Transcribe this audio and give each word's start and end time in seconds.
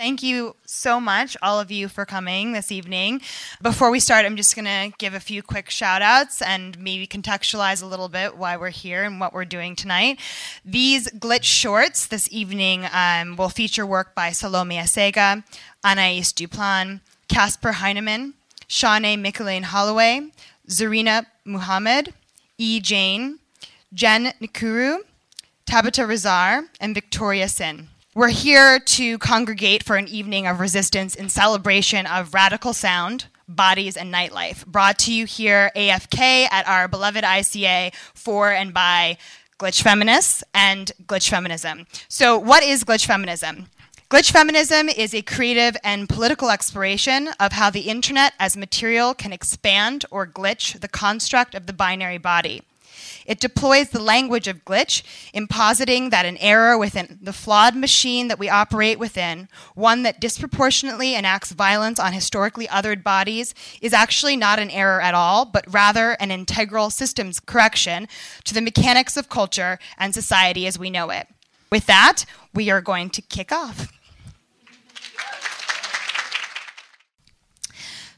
Thank 0.00 0.22
you 0.22 0.56
so 0.64 0.98
much, 0.98 1.36
all 1.42 1.60
of 1.60 1.70
you, 1.70 1.86
for 1.86 2.06
coming 2.06 2.52
this 2.52 2.72
evening. 2.72 3.20
Before 3.60 3.90
we 3.90 4.00
start, 4.00 4.24
I'm 4.24 4.34
just 4.34 4.56
going 4.56 4.64
to 4.64 4.96
give 4.96 5.12
a 5.12 5.20
few 5.20 5.42
quick 5.42 5.68
shout 5.68 6.00
outs 6.00 6.40
and 6.40 6.78
maybe 6.78 7.06
contextualize 7.06 7.82
a 7.82 7.86
little 7.86 8.08
bit 8.08 8.38
why 8.38 8.56
we're 8.56 8.70
here 8.70 9.04
and 9.04 9.20
what 9.20 9.34
we're 9.34 9.44
doing 9.44 9.76
tonight. 9.76 10.18
These 10.64 11.08
glitch 11.10 11.44
shorts 11.44 12.06
this 12.06 12.32
evening 12.32 12.86
um, 12.94 13.36
will 13.36 13.50
feature 13.50 13.84
work 13.84 14.14
by 14.14 14.32
Salome 14.32 14.76
Asega, 14.76 15.44
Anaïs 15.84 16.32
Duplan, 16.32 17.02
Caspar 17.28 17.72
Heinemann, 17.72 18.32
Shawné 18.70 19.20
Michaelain 19.20 19.64
Holloway, 19.64 20.30
Zarina 20.66 21.26
Muhammad, 21.44 22.14
E. 22.56 22.80
Jane, 22.80 23.38
Jenn 23.92 24.32
Nkiru, 24.40 25.00
Tabita 25.66 26.08
Rezaire, 26.08 26.70
and 26.80 26.94
Victoria 26.94 27.50
Sin. 27.50 27.88
We're 28.12 28.30
here 28.30 28.80
to 28.80 29.18
congregate 29.18 29.84
for 29.84 29.94
an 29.94 30.08
evening 30.08 30.44
of 30.44 30.58
resistance 30.58 31.14
in 31.14 31.28
celebration 31.28 32.06
of 32.06 32.34
radical 32.34 32.72
sound, 32.72 33.26
bodies, 33.46 33.96
and 33.96 34.12
nightlife, 34.12 34.66
brought 34.66 34.98
to 35.00 35.14
you 35.14 35.26
here 35.26 35.70
AFK 35.76 36.50
at 36.50 36.66
our 36.66 36.88
beloved 36.88 37.22
ICA 37.22 37.94
for 38.12 38.50
and 38.50 38.74
by 38.74 39.16
glitch 39.60 39.82
feminists 39.82 40.42
and 40.52 40.90
glitch 41.06 41.30
feminism. 41.30 41.86
So, 42.08 42.36
what 42.36 42.64
is 42.64 42.82
glitch 42.82 43.06
feminism? 43.06 43.68
Glitch 44.10 44.32
feminism 44.32 44.88
is 44.88 45.14
a 45.14 45.22
creative 45.22 45.76
and 45.84 46.08
political 46.08 46.50
exploration 46.50 47.28
of 47.38 47.52
how 47.52 47.70
the 47.70 47.82
internet 47.82 48.32
as 48.40 48.56
material 48.56 49.14
can 49.14 49.32
expand 49.32 50.04
or 50.10 50.26
glitch 50.26 50.80
the 50.80 50.88
construct 50.88 51.54
of 51.54 51.66
the 51.66 51.72
binary 51.72 52.18
body. 52.18 52.62
It 53.26 53.40
deploys 53.40 53.90
the 53.90 54.00
language 54.02 54.48
of 54.48 54.64
glitch 54.64 55.02
in 55.32 55.46
positing 55.46 56.10
that 56.10 56.26
an 56.26 56.36
error 56.38 56.76
within 56.76 57.18
the 57.20 57.32
flawed 57.32 57.76
machine 57.76 58.28
that 58.28 58.38
we 58.38 58.48
operate 58.48 58.98
within, 58.98 59.48
one 59.74 60.02
that 60.02 60.20
disproportionately 60.20 61.14
enacts 61.14 61.52
violence 61.52 61.98
on 61.98 62.12
historically 62.12 62.66
othered 62.66 63.02
bodies, 63.02 63.54
is 63.80 63.92
actually 63.92 64.36
not 64.36 64.58
an 64.58 64.70
error 64.70 65.00
at 65.00 65.14
all, 65.14 65.44
but 65.44 65.64
rather 65.72 66.12
an 66.12 66.30
integral 66.30 66.90
systems 66.90 67.40
correction 67.40 68.08
to 68.44 68.54
the 68.54 68.60
mechanics 68.60 69.16
of 69.16 69.28
culture 69.28 69.78
and 69.98 70.14
society 70.14 70.66
as 70.66 70.78
we 70.78 70.90
know 70.90 71.10
it. 71.10 71.28
With 71.70 71.86
that, 71.86 72.24
we 72.52 72.70
are 72.70 72.80
going 72.80 73.10
to 73.10 73.22
kick 73.22 73.52
off. 73.52 73.92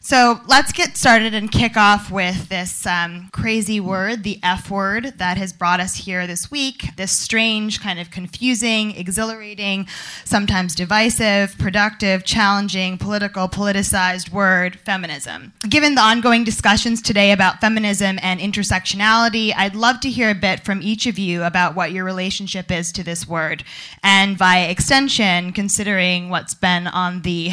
So 0.04 0.40
let's 0.48 0.72
get 0.72 0.96
started 0.96 1.32
and 1.32 1.50
kick 1.50 1.76
off 1.76 2.10
with 2.10 2.48
this 2.48 2.84
um, 2.86 3.28
crazy 3.32 3.78
word, 3.78 4.24
the 4.24 4.40
F 4.42 4.68
word, 4.68 5.14
that 5.18 5.36
has 5.36 5.52
brought 5.52 5.78
us 5.78 5.94
here 5.94 6.26
this 6.26 6.50
week. 6.50 6.96
This 6.96 7.12
strange, 7.12 7.80
kind 7.80 8.00
of 8.00 8.10
confusing, 8.10 8.96
exhilarating, 8.96 9.86
sometimes 10.24 10.74
divisive, 10.74 11.56
productive, 11.56 12.24
challenging, 12.24 12.98
political, 12.98 13.48
politicized 13.48 14.32
word, 14.32 14.80
feminism. 14.80 15.52
Given 15.68 15.94
the 15.94 16.00
ongoing 16.00 16.42
discussions 16.42 17.00
today 17.00 17.30
about 17.30 17.60
feminism 17.60 18.18
and 18.22 18.40
intersectionality, 18.40 19.54
I'd 19.56 19.76
love 19.76 20.00
to 20.00 20.10
hear 20.10 20.30
a 20.30 20.34
bit 20.34 20.64
from 20.64 20.82
each 20.82 21.06
of 21.06 21.16
you 21.16 21.44
about 21.44 21.76
what 21.76 21.92
your 21.92 22.04
relationship 22.04 22.72
is 22.72 22.90
to 22.92 23.04
this 23.04 23.28
word. 23.28 23.62
And 24.02 24.36
by 24.36 24.62
extension, 24.62 25.52
considering 25.52 26.28
what's 26.28 26.54
been 26.54 26.88
on 26.88 27.22
the 27.22 27.52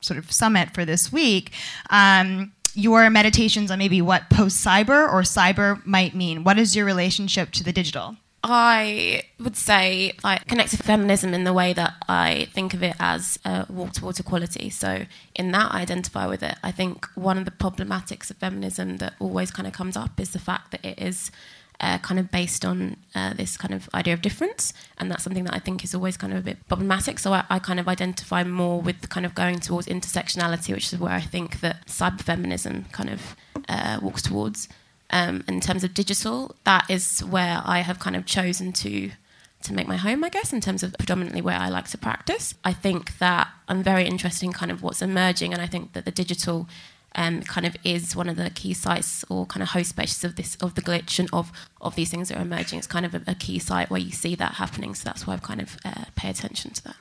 sort 0.00 0.18
of 0.18 0.30
summit 0.32 0.74
for 0.74 0.84
this 0.84 1.12
week, 1.12 1.52
um, 1.90 2.52
your 2.74 3.10
meditations 3.10 3.70
on 3.70 3.78
maybe 3.78 4.00
what 4.00 4.30
post 4.30 4.64
cyber 4.64 5.10
or 5.12 5.22
cyber 5.22 5.84
might 5.84 6.14
mean. 6.14 6.44
What 6.44 6.58
is 6.58 6.76
your 6.76 6.84
relationship 6.84 7.50
to 7.52 7.64
the 7.64 7.72
digital? 7.72 8.16
I 8.42 9.24
would 9.38 9.56
say 9.56 10.12
like 10.24 10.46
connected 10.46 10.82
feminism 10.82 11.34
in 11.34 11.44
the 11.44 11.52
way 11.52 11.74
that 11.74 11.94
I 12.08 12.48
think 12.54 12.72
of 12.72 12.82
it 12.82 12.96
as 12.98 13.38
a 13.44 13.66
walk 13.68 13.92
towards 13.92 14.18
equality. 14.18 14.70
So 14.70 15.04
in 15.34 15.52
that 15.52 15.74
I 15.74 15.82
identify 15.82 16.26
with 16.26 16.42
it. 16.42 16.56
I 16.62 16.72
think 16.72 17.06
one 17.14 17.36
of 17.36 17.44
the 17.44 17.50
problematics 17.50 18.30
of 18.30 18.38
feminism 18.38 18.96
that 18.96 19.14
always 19.18 19.50
kind 19.50 19.66
of 19.66 19.74
comes 19.74 19.96
up 19.96 20.18
is 20.18 20.30
the 20.30 20.38
fact 20.38 20.70
that 20.70 20.84
it 20.84 20.98
is 20.98 21.30
uh, 21.80 21.98
kind 21.98 22.20
of 22.20 22.30
based 22.30 22.64
on 22.64 22.96
uh, 23.14 23.32
this 23.34 23.56
kind 23.56 23.72
of 23.72 23.88
idea 23.94 24.12
of 24.12 24.22
difference. 24.22 24.72
And 24.98 25.10
that's 25.10 25.24
something 25.24 25.44
that 25.44 25.54
I 25.54 25.58
think 25.58 25.82
is 25.82 25.94
always 25.94 26.16
kind 26.16 26.32
of 26.32 26.38
a 26.38 26.42
bit 26.42 26.68
problematic. 26.68 27.18
So 27.18 27.32
I, 27.32 27.44
I, 27.48 27.58
kind 27.58 27.80
of 27.80 27.88
identify 27.88 28.44
more 28.44 28.80
with 28.80 29.08
kind 29.08 29.24
of 29.24 29.34
going 29.34 29.60
towards 29.60 29.86
intersectionality, 29.86 30.74
which 30.74 30.92
is 30.92 30.98
where 30.98 31.12
I 31.12 31.20
think 31.20 31.60
that 31.60 31.86
cyberfeminism 31.86 32.92
kind 32.92 33.10
of 33.10 33.36
uh, 33.68 33.98
walks 34.02 34.22
towards. 34.22 34.68
Um, 35.12 35.42
in 35.48 35.60
terms 35.60 35.82
of 35.82 35.92
digital, 35.92 36.54
that 36.64 36.88
is 36.88 37.18
where 37.24 37.62
I 37.64 37.80
have 37.80 37.98
kind 37.98 38.14
of 38.14 38.26
chosen 38.26 38.72
to 38.74 39.10
to 39.62 39.74
make 39.74 39.86
my 39.86 39.96
home, 39.96 40.24
I 40.24 40.30
guess, 40.30 40.54
in 40.54 40.60
terms 40.62 40.82
of 40.82 40.94
predominantly 40.98 41.42
where 41.42 41.58
I 41.58 41.68
like 41.68 41.86
to 41.88 41.98
practice. 41.98 42.54
I 42.64 42.72
think 42.72 43.18
that 43.18 43.48
I'm 43.68 43.82
very 43.82 44.06
interested 44.06 44.46
in 44.46 44.52
kind 44.52 44.70
of 44.70 44.82
what's 44.82 45.02
emerging, 45.02 45.52
and 45.52 45.60
I 45.60 45.66
think 45.66 45.92
that 45.92 46.04
the 46.04 46.10
digital 46.10 46.66
um, 47.14 47.42
kind 47.42 47.66
of 47.66 47.76
is 47.84 48.14
one 48.14 48.28
of 48.28 48.36
the 48.36 48.50
key 48.50 48.72
sites 48.74 49.24
or 49.28 49.46
kind 49.46 49.62
of 49.62 49.70
host 49.70 49.90
spaces 49.90 50.24
of 50.24 50.36
this 50.36 50.56
of 50.56 50.74
the 50.74 50.82
glitch 50.82 51.18
and 51.18 51.28
of 51.32 51.52
of 51.80 51.94
these 51.96 52.10
things 52.10 52.28
that 52.28 52.38
are 52.38 52.42
emerging. 52.42 52.78
It's 52.78 52.86
kind 52.86 53.06
of 53.06 53.14
a, 53.14 53.22
a 53.26 53.34
key 53.34 53.58
site 53.58 53.90
where 53.90 54.00
you 54.00 54.12
see 54.12 54.34
that 54.36 54.54
happening. 54.54 54.94
So 54.94 55.04
that's 55.04 55.26
why 55.26 55.34
I've 55.34 55.42
kind 55.42 55.60
of 55.60 55.76
uh, 55.84 56.04
pay 56.14 56.30
attention 56.30 56.72
to 56.72 56.84
that. 56.84 56.96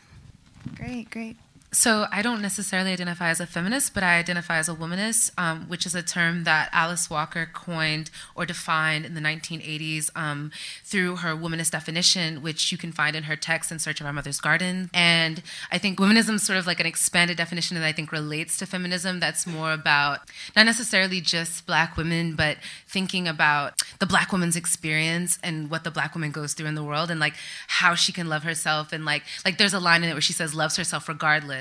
Great, 0.76 1.10
great. 1.10 1.38
So 1.72 2.08
I 2.12 2.24
don't 2.24 2.42
necessarily 2.42 2.92
identify 2.92 3.30
as 3.30 3.40
a 3.40 3.46
feminist, 3.46 3.94
but 3.94 4.02
I 4.02 4.18
identify 4.18 4.58
as 4.58 4.68
a 4.68 4.74
womanist, 4.74 5.30
um, 5.38 5.68
which 5.68 5.86
is 5.86 5.94
a 5.94 6.02
term 6.02 6.44
that 6.46 6.70
Alice 6.74 7.12
Walker 7.12 7.48
coined 7.54 8.10
or 8.34 8.48
defined 8.48 9.06
in 9.06 9.14
the 9.14 9.22
1980s 9.22 10.10
um, 10.16 10.52
through 10.84 11.18
her 11.18 11.36
womanist 11.36 11.72
definition, 11.72 12.42
which 12.42 12.72
you 12.72 12.78
can 12.78 12.92
find 12.92 13.16
in 13.16 13.24
her 13.24 13.36
text 13.36 13.72
in 13.72 13.78
Search 13.78 14.02
of 14.02 14.08
Our 14.08 14.14
Mother's 14.14 14.42
Garden. 14.42 14.90
And 14.96 15.44
I 15.72 15.78
think 15.78 16.00
womanism 16.00 16.36
is 16.36 16.44
sort 16.44 16.58
of 16.58 16.66
like 16.66 16.80
an 16.80 16.88
expanded 16.88 17.38
definition 17.38 17.78
that 17.78 17.86
I 17.86 17.92
think 17.92 18.12
relates 18.12 18.58
to 18.58 18.66
feminism. 18.66 19.20
That's 19.20 19.46
more 19.46 19.72
about 19.72 20.22
not 20.56 20.66
necessarily 20.66 21.22
just 21.22 21.68
Black 21.68 21.98
women, 21.98 22.36
but 22.36 22.58
thinking 22.88 23.28
about 23.28 23.84
the 24.00 24.08
Black 24.08 24.32
woman's 24.32 24.56
experience 24.56 25.38
and 25.44 25.70
what 25.70 25.84
the 25.84 25.92
Black 25.92 26.16
woman 26.16 26.32
goes 26.32 26.54
through 26.54 26.68
in 26.68 26.76
the 26.76 26.84
world, 26.84 27.12
and 27.12 27.20
like 27.20 27.36
how 27.68 27.94
she 27.94 28.12
can 28.12 28.28
love 28.28 28.42
herself, 28.42 28.92
and 28.92 29.06
like 29.06 29.22
like 29.46 29.60
there's 29.60 29.74
a 29.76 29.80
line 29.80 30.04
in 30.04 30.10
it 30.10 30.14
where 30.14 30.22
she 30.22 30.34
says 30.34 30.56
loves 30.56 30.76
herself 30.76 31.08
regardless 31.08 31.59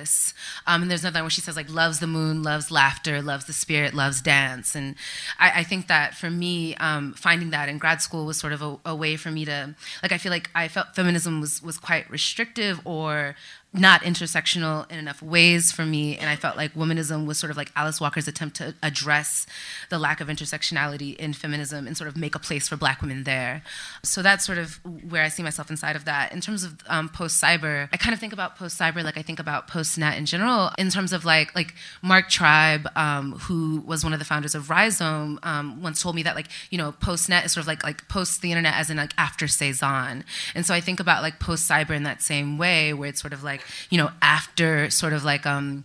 um, 0.66 0.82
and 0.82 0.90
there's 0.90 1.02
another 1.02 1.18
one 1.18 1.24
where 1.24 1.30
she 1.30 1.40
says 1.40 1.56
like 1.56 1.70
loves 1.70 2.00
the 2.00 2.06
moon, 2.06 2.42
loves 2.42 2.70
laughter, 2.70 3.22
loves 3.22 3.46
the 3.46 3.52
spirit, 3.52 3.94
loves 3.94 4.20
dance. 4.20 4.74
And 4.74 4.94
I, 5.38 5.60
I 5.60 5.62
think 5.64 5.88
that 5.88 6.14
for 6.14 6.30
me, 6.30 6.74
um, 6.76 7.14
finding 7.14 7.50
that 7.50 7.68
in 7.68 7.78
grad 7.78 8.02
school 8.02 8.26
was 8.26 8.38
sort 8.38 8.52
of 8.52 8.62
a, 8.62 8.78
a 8.86 8.94
way 8.94 9.16
for 9.16 9.30
me 9.30 9.44
to 9.44 9.74
like 10.02 10.12
I 10.12 10.18
feel 10.18 10.30
like 10.30 10.50
I 10.54 10.68
felt 10.68 10.94
feminism 10.94 11.40
was 11.40 11.62
was 11.62 11.78
quite 11.78 12.10
restrictive 12.10 12.80
or 12.84 13.34
not 13.72 14.00
intersectional 14.02 14.90
in 14.90 14.98
enough 14.98 15.20
ways 15.22 15.70
for 15.70 15.84
me. 15.84 16.16
And 16.16 16.30
I 16.30 16.36
felt 16.36 16.56
like 16.56 16.74
womanism 16.74 17.26
was 17.26 17.38
sort 17.38 17.50
of 17.50 17.56
like 17.56 17.70
Alice 17.76 18.00
Walker's 18.00 18.26
attempt 18.26 18.56
to 18.56 18.74
address 18.82 19.46
the 19.90 19.98
lack 19.98 20.20
of 20.20 20.28
intersectionality 20.28 21.14
in 21.16 21.34
feminism 21.34 21.86
and 21.86 21.96
sort 21.96 22.08
of 22.08 22.16
make 22.16 22.34
a 22.34 22.38
place 22.38 22.66
for 22.66 22.76
black 22.76 23.02
women 23.02 23.24
there. 23.24 23.62
So 24.02 24.22
that's 24.22 24.46
sort 24.46 24.56
of 24.58 24.80
where 25.10 25.22
I 25.22 25.28
see 25.28 25.42
myself 25.42 25.70
inside 25.70 25.96
of 25.96 26.06
that. 26.06 26.32
In 26.32 26.40
terms 26.40 26.64
of 26.64 26.80
um, 26.86 27.10
post 27.10 27.42
cyber, 27.42 27.88
I 27.92 27.98
kind 27.98 28.14
of 28.14 28.20
think 28.20 28.32
about 28.32 28.56
post 28.56 28.78
cyber 28.78 29.04
like 29.04 29.18
I 29.18 29.22
think 29.22 29.38
about 29.38 29.68
post 29.68 29.98
net 29.98 30.16
in 30.16 30.24
general, 30.24 30.70
in 30.78 30.88
terms 30.88 31.12
of 31.12 31.26
like 31.26 31.54
like 31.54 31.74
Mark 32.02 32.30
Tribe, 32.30 32.88
um, 32.96 33.32
who 33.32 33.82
was 33.86 34.02
one 34.02 34.14
of 34.14 34.18
the 34.18 34.24
founders 34.24 34.54
of 34.54 34.70
Rhizome, 34.70 35.38
um, 35.42 35.82
once 35.82 36.02
told 36.02 36.14
me 36.14 36.22
that 36.22 36.34
like, 36.34 36.48
you 36.70 36.78
know, 36.78 36.92
post 36.92 37.28
net 37.28 37.44
is 37.44 37.52
sort 37.52 37.62
of 37.62 37.68
like 37.68 37.84
like 37.84 38.08
post 38.08 38.40
the 38.40 38.50
internet 38.50 38.74
as 38.74 38.88
in 38.88 38.96
like 38.96 39.12
after 39.18 39.46
Cezanne. 39.46 40.24
And 40.54 40.64
so 40.64 40.72
I 40.72 40.80
think 40.80 41.00
about 41.00 41.22
like 41.22 41.38
post 41.38 41.70
cyber 41.70 41.90
in 41.90 42.04
that 42.04 42.22
same 42.22 42.56
way 42.56 42.94
where 42.94 43.10
it's 43.10 43.20
sort 43.20 43.34
of 43.34 43.42
like 43.42 43.57
like 43.58 43.66
you 43.90 43.98
know 43.98 44.10
after 44.22 44.90
sort 44.90 45.12
of 45.12 45.24
like 45.24 45.46
um, 45.46 45.84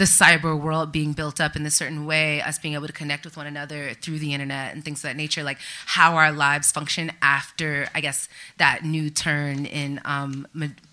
the 0.00 0.06
cyber 0.06 0.58
world 0.58 0.92
being 0.92 1.12
built 1.12 1.42
up 1.42 1.56
in 1.56 1.62
this 1.62 1.74
certain 1.74 2.06
way, 2.06 2.40
us 2.40 2.58
being 2.58 2.72
able 2.72 2.86
to 2.86 2.92
connect 2.92 3.24
with 3.24 3.36
one 3.36 3.46
another 3.46 3.92
through 3.92 4.18
the 4.18 4.32
internet 4.32 4.72
and 4.72 4.82
things 4.82 5.00
of 5.00 5.02
that 5.02 5.16
nature, 5.16 5.42
like 5.42 5.58
how 5.84 6.14
our 6.16 6.32
lives 6.32 6.72
function 6.72 7.12
after, 7.20 7.86
I 7.94 8.00
guess, 8.00 8.26
that 8.56 8.82
new 8.82 9.10
turn 9.10 9.66
in 9.66 10.00
um, 10.06 10.46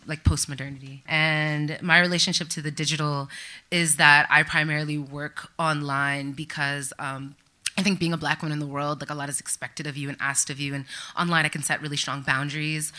like 0.06 0.26
post 0.26 0.50
modernity. 0.50 1.04
And 1.08 1.78
my 1.82 2.00
relationship 2.02 2.50
to 2.50 2.62
the 2.62 2.70
digital 2.70 3.30
is 3.72 3.96
that 3.96 4.28
I 4.30 4.44
primarily 4.44 4.98
work 4.98 5.52
online 5.58 6.34
because. 6.34 6.92
Um, 7.00 7.36
I 7.78 7.84
think 7.84 8.00
being 8.00 8.14
a 8.14 8.18
black 8.18 8.42
woman 8.42 8.54
in 8.54 8.60
the 8.60 8.72
world, 8.72 9.02
like 9.02 9.12
a 9.12 9.16
lot 9.16 9.30
is 9.30 9.40
expected 9.40 9.86
of 9.86 9.96
you 9.96 10.10
and 10.10 10.18
asked 10.20 10.50
of 10.50 10.60
you. 10.60 10.74
And 10.74 10.86
online, 11.18 11.46
I 11.46 11.50
can 11.50 11.62
set 11.62 11.82
really 11.82 11.98
strong 11.98 12.22
boundaries 12.22 12.92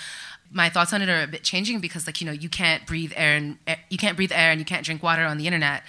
my 0.50 0.68
thoughts 0.68 0.92
on 0.92 1.02
it 1.02 1.08
are 1.08 1.22
a 1.22 1.26
bit 1.26 1.42
changing 1.42 1.80
because 1.80 2.06
like 2.06 2.20
you 2.20 2.26
know 2.26 2.32
you 2.32 2.48
can't 2.48 2.86
breathe 2.86 3.12
air 3.16 3.36
and 3.36 3.58
eh, 3.66 3.76
you 3.90 3.98
can't 3.98 4.16
breathe 4.16 4.32
air 4.32 4.50
and 4.50 4.58
you 4.58 4.64
can't 4.64 4.84
drink 4.84 5.02
water 5.02 5.24
on 5.24 5.36
the 5.36 5.46
internet 5.46 5.82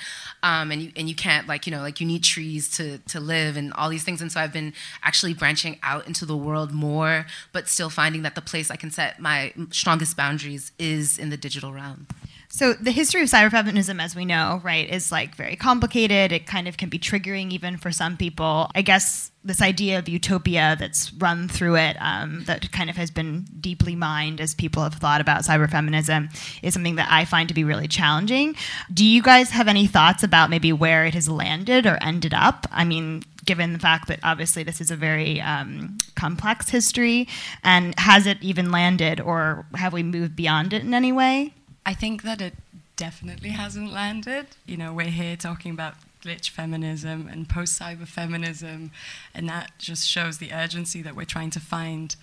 um, 0.43 0.71
and 0.71 0.81
you 0.81 0.91
and 0.95 1.07
you 1.07 1.15
can't 1.15 1.47
like 1.47 1.65
you 1.65 1.71
know 1.71 1.81
like 1.81 1.99
you 1.99 2.07
need 2.07 2.23
trees 2.23 2.69
to 2.69 2.97
to 2.99 3.19
live 3.19 3.55
and 3.55 3.71
all 3.73 3.89
these 3.89 4.03
things 4.03 4.21
and 4.21 4.31
so 4.31 4.39
I've 4.39 4.53
been 4.53 4.73
actually 5.03 5.33
branching 5.33 5.79
out 5.83 6.07
into 6.07 6.25
the 6.25 6.35
world 6.35 6.71
more 6.71 7.25
but 7.53 7.67
still 7.67 7.89
finding 7.89 8.23
that 8.23 8.35
the 8.35 8.41
place 8.41 8.69
I 8.69 8.75
can 8.75 8.91
set 8.91 9.19
my 9.19 9.53
strongest 9.71 10.17
boundaries 10.17 10.71
is 10.77 11.17
in 11.17 11.29
the 11.29 11.37
digital 11.37 11.71
realm. 11.71 12.07
So 12.51 12.73
the 12.73 12.91
history 12.91 13.21
of 13.21 13.29
cyberfeminism, 13.29 14.01
as 14.01 14.15
we 14.15 14.25
know, 14.25 14.59
right, 14.63 14.89
is 14.89 15.11
like 15.11 15.35
very 15.35 15.55
complicated. 15.55 16.31
It 16.31 16.47
kind 16.47 16.67
of 16.67 16.77
can 16.77 16.89
be 16.89 16.97
triggering 16.97 17.51
even 17.51 17.77
for 17.77 17.91
some 17.91 18.17
people. 18.17 18.71
I 18.73 18.81
guess 18.81 19.31
this 19.43 19.61
idea 19.61 19.99
of 19.99 20.09
utopia 20.09 20.75
that's 20.79 21.13
run 21.13 21.47
through 21.47 21.75
it, 21.75 21.95
um, 21.99 22.43
that 22.45 22.71
kind 22.71 22.89
of 22.89 22.95
has 22.95 23.11
been 23.11 23.45
deeply 23.61 23.95
mined 23.95 24.41
as 24.41 24.55
people 24.55 24.81
have 24.81 24.95
thought 24.95 25.21
about 25.21 25.43
cyberfeminism, 25.43 26.35
is 26.63 26.73
something 26.73 26.95
that 26.95 27.07
I 27.11 27.23
find 27.23 27.47
to 27.49 27.53
be 27.53 27.63
really 27.63 27.87
challenging. 27.87 28.55
Do 28.91 29.05
you 29.05 29.21
guys 29.21 29.51
have 29.51 29.67
any 29.67 29.85
thoughts 29.85 30.23
about 30.23 30.49
maybe 30.49 30.73
where 30.73 31.05
it 31.05 31.13
has 31.13 31.29
landed 31.29 31.85
or 31.85 31.99
ended 32.01 32.33
up? 32.33 32.65
I 32.71 32.83
mean, 32.83 33.21
given 33.45 33.73
the 33.73 33.79
fact 33.79 34.07
that 34.07 34.19
obviously 34.23 34.63
this 34.63 34.81
is 34.81 34.89
a 34.89 34.95
very 34.95 35.39
um, 35.39 35.99
complex 36.15 36.69
history, 36.69 37.27
and 37.63 37.97
has 37.99 38.25
it 38.25 38.39
even 38.41 38.71
landed, 38.71 39.21
or 39.21 39.67
have 39.75 39.93
we 39.93 40.01
moved 40.01 40.35
beyond 40.35 40.73
it 40.73 40.81
in 40.81 40.95
any 40.95 41.11
way? 41.11 41.53
I 41.85 41.93
think 41.93 42.23
that 42.23 42.41
it 42.41 42.53
definitely 42.95 43.49
hasn't 43.49 43.91
landed. 43.91 44.47
You 44.65 44.77
know, 44.77 44.93
we're 44.93 45.05
here 45.05 45.35
talking 45.35 45.71
about 45.71 45.95
glitch 46.23 46.49
feminism 46.49 47.27
and 47.31 47.47
post 47.47 47.79
cyber 47.79 48.07
feminism, 48.07 48.91
and 49.33 49.47
that 49.49 49.71
just 49.77 50.07
shows 50.07 50.37
the 50.37 50.51
urgency 50.53 51.01
that 51.01 51.15
we're 51.15 51.25
trying 51.25 51.49
to 51.51 51.59
find 51.59 52.15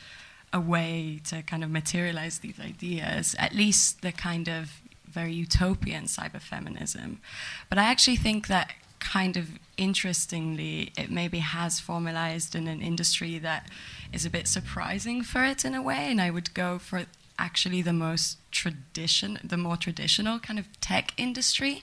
a 0.52 0.60
way 0.60 1.20
to 1.24 1.42
kind 1.42 1.64
of 1.64 1.70
materialize 1.70 2.38
these 2.38 2.60
ideas, 2.60 3.34
at 3.38 3.54
least 3.54 4.02
the 4.02 4.12
kind 4.12 4.48
of 4.48 4.80
very 5.08 5.32
utopian 5.32 6.04
cyber 6.04 6.40
feminism. 6.40 7.20
But 7.68 7.78
I 7.78 7.84
actually 7.84 8.16
think 8.16 8.48
that 8.48 8.72
kind 9.00 9.36
of 9.36 9.48
interestingly, 9.76 10.92
it 10.96 11.10
maybe 11.10 11.38
has 11.38 11.80
formalized 11.80 12.54
in 12.54 12.66
an 12.66 12.80
industry 12.80 13.38
that 13.38 13.68
is 14.12 14.24
a 14.26 14.30
bit 14.30 14.48
surprising 14.48 15.22
for 15.22 15.44
it 15.44 15.64
in 15.64 15.74
a 15.74 15.82
way, 15.82 16.10
and 16.10 16.20
I 16.20 16.30
would 16.30 16.52
go 16.54 16.78
for 16.78 17.06
actually 17.38 17.82
the 17.82 17.92
most 17.92 18.38
tradition, 18.50 19.38
the 19.44 19.56
more 19.56 19.76
traditional 19.76 20.38
kind 20.38 20.58
of 20.58 20.80
tech 20.80 21.12
industry, 21.16 21.82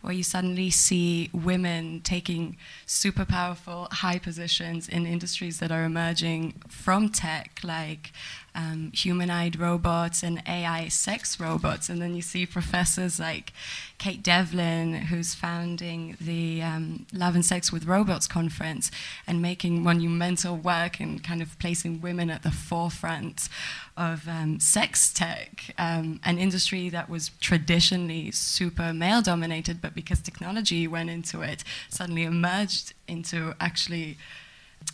where 0.00 0.12
you 0.12 0.22
suddenly 0.22 0.70
see 0.70 1.30
women 1.32 2.00
taking 2.02 2.56
super 2.86 3.24
powerful 3.24 3.88
high 3.90 4.18
positions 4.18 4.88
in 4.88 5.06
industries 5.06 5.58
that 5.58 5.72
are 5.72 5.84
emerging 5.84 6.54
from 6.68 7.08
tech, 7.08 7.60
like 7.62 8.12
um, 8.54 8.92
humanoid 8.94 9.56
robots 9.56 10.22
and 10.22 10.42
AI 10.46 10.88
sex 10.88 11.40
robots. 11.40 11.88
And 11.88 12.00
then 12.00 12.14
you 12.14 12.22
see 12.22 12.46
professors 12.46 13.18
like 13.18 13.52
Kate 13.98 14.22
Devlin, 14.22 14.94
who's 14.94 15.34
founding 15.34 16.16
the 16.20 16.62
um, 16.62 17.06
Love 17.12 17.34
and 17.34 17.44
Sex 17.44 17.72
with 17.72 17.86
Robots 17.86 18.26
conference 18.26 18.90
and 19.26 19.40
making 19.40 19.82
monumental 19.82 20.56
work 20.56 21.00
and 21.00 21.22
kind 21.22 21.40
of 21.40 21.58
placing 21.58 22.00
women 22.00 22.30
at 22.30 22.42
the 22.42 22.50
forefront 22.50 23.48
of 23.96 24.26
um, 24.26 24.58
sex 24.58 25.12
tech, 25.12 25.74
um, 25.78 26.20
an 26.24 26.38
industry 26.38 26.88
that 26.88 27.08
was 27.08 27.30
traditionally 27.40 28.30
super 28.30 28.92
male 28.92 29.22
dominated, 29.22 29.80
but 29.80 29.94
because 29.94 30.20
technology 30.20 30.88
went 30.88 31.10
into 31.10 31.42
it, 31.42 31.62
suddenly 31.88 32.24
emerged 32.24 32.94
into 33.06 33.54
actually 33.60 34.16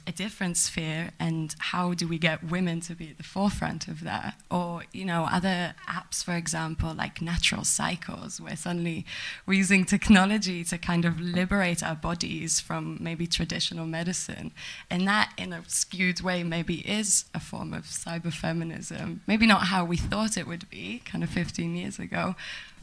a 0.07 0.13
different 0.13 0.57
sphere 0.57 1.11
and 1.19 1.55
how 1.59 1.95
do 1.95 2.09
we 2.09 2.19
get 2.19 2.43
women 2.43 2.81
to 2.81 2.95
be 2.95 3.11
at 3.11 3.19
the 3.19 3.23
forefront 3.23 3.89
of 3.89 4.03
that? 4.05 4.35
Or 4.51 4.85
you 4.93 5.05
know 5.05 5.27
other 5.31 5.75
apps 5.89 6.25
for 6.25 6.35
example 6.35 6.95
like 6.95 7.21
natural 7.21 7.65
cycles 7.65 8.41
where 8.41 8.57
suddenly 8.57 9.05
we're 9.47 9.55
using 9.55 9.85
technology 9.85 10.65
to 10.65 10.79
kind 10.79 11.05
of 11.05 11.21
liberate 11.21 11.83
our 11.83 11.97
bodies 11.97 12.61
from 12.61 12.99
maybe 13.01 13.27
traditional 13.27 13.87
medicine. 13.87 14.53
And 14.91 15.07
that 15.07 15.33
in 15.37 15.53
a 15.53 15.63
skewed 15.69 16.21
way 16.21 16.43
maybe 16.43 16.77
is 16.89 17.25
a 17.35 17.41
form 17.41 17.73
of 17.73 17.85
cyber 17.85 18.33
feminism 18.33 19.21
maybe 19.27 19.47
not 19.47 19.65
how 19.65 19.85
we 19.85 19.97
thought 19.97 20.37
it 20.37 20.47
would 20.47 20.69
be 20.71 21.03
kind 21.05 21.23
of 21.25 21.31
15 21.31 21.75
years 21.75 21.99
ago 21.99 22.35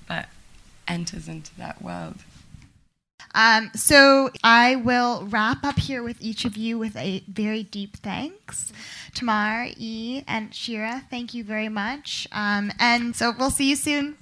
but 0.08 0.28
enters 0.88 1.28
into 1.28 1.56
that 1.58 1.81
world 1.81 2.18
um, 3.36 3.70
so 3.76 4.32
I 4.44 4.78
will 4.78 5.26
wrap 5.28 5.64
up 5.64 5.78
here 5.78 6.02
with 6.02 6.22
each 6.22 6.46
of 6.46 6.58
you 6.58 6.80
with 6.80 6.96
a 6.96 7.24
very 7.28 7.64
deep 7.64 7.98
thanks. 7.98 8.72
Tamar, 9.14 9.68
E, 9.78 10.24
and 10.28 10.56
Shira, 10.56 11.04
thank 11.10 11.34
you 11.34 11.44
very 11.44 11.70
much. 11.70 12.28
Um, 12.32 12.72
and 12.80 13.16
so 13.16 13.34
we'll 13.38 13.52
see 13.52 13.70
you 13.70 13.76
soon. 13.76 14.18